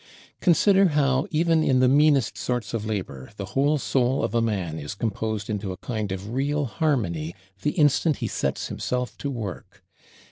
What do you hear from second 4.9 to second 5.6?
composed